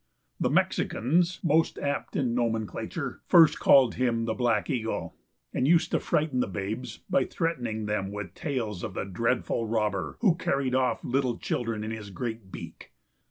[0.39, 5.15] The Mexicans, most apt in nomenclature, first called him The Black Eagle,
[5.53, 10.17] and used to frighten the babes by threatening them with tales of the dreadful robber
[10.21, 12.93] who carried off little children in his great beak.